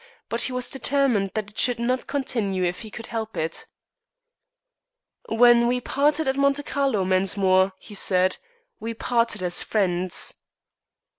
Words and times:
But 0.29 0.41
he 0.41 0.51
was 0.51 0.67
determined 0.67 1.29
that 1.35 1.51
it 1.51 1.59
should 1.59 1.77
not 1.77 2.07
continue 2.07 2.63
if 2.63 2.81
he 2.81 2.89
could 2.89 3.05
help 3.05 3.37
it. 3.37 3.67
"When 5.29 5.67
we 5.67 5.79
parted 5.79 6.27
at 6.27 6.37
Monte 6.37 6.63
Carlo, 6.63 7.05
Mensmore," 7.05 7.73
he 7.77 7.93
said, 7.93 8.37
"we 8.79 8.95
parted 8.95 9.43
as 9.43 9.61
friends." 9.61 10.37